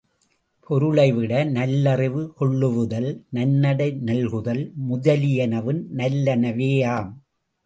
[0.59, 7.11] பொருளை விட, நல்லறிவு கொளுவுதல், நன்னடை நல்குதல் முதலியனவும் நல்லனவேயாம்.